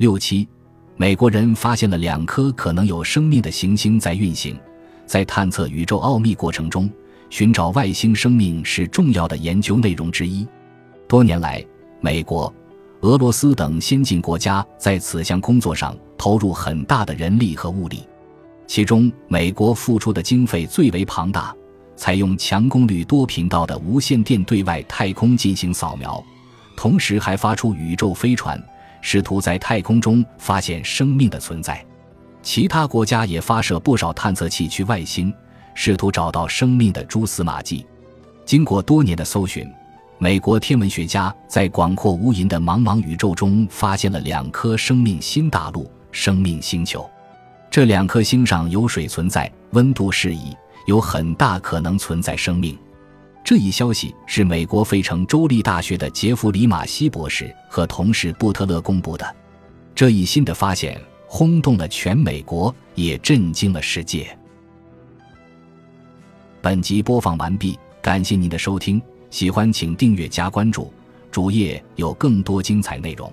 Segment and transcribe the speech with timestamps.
[0.00, 0.48] 六七，
[0.96, 4.58] 美国人发现了两颗可能有生命的行星在运行，
[5.04, 6.88] 在探测宇宙奥秘过程中，
[7.28, 10.48] 寻找外星生命是重要的研究内容之一。
[11.06, 11.62] 多年来，
[12.00, 12.50] 美国、
[13.02, 18.02] 俄罗斯等先进国家在此项工作上投入很大的人力和物力，
[18.66, 21.54] 其中美国付出的经费最为庞大。
[21.94, 26.24] 采用强功率多频道的无线电对外太空进行扫描，
[26.74, 28.58] 同时还发出宇宙飞船，
[29.00, 31.84] 试图在太空中发现生命的存在。
[32.42, 35.32] 其他国家也发射不少探测器去外星，
[35.74, 37.86] 试图找到生命的蛛丝马迹。
[38.44, 39.70] 经过多年的搜寻，
[40.18, 47.08] 美国天文学家在广阔无垠的茫茫宇宙中发现了两颗生命新大陆——生命星球。
[47.70, 50.56] 这两颗星上有水存在，温度适宜。
[50.86, 52.76] 有很大可能存在生命，
[53.50, 59.36] 这一消息是美国费城州立大学的杰弗里·马西博士和同事布特勒公布的。
[59.92, 64.38] 这一新的发现轰动了全美国，也震惊了世界。
[66.62, 70.94] 本集播放完毕，感谢您的收听，喜欢请订阅加关注，
[71.28, 73.32] 主页有更多精彩内容。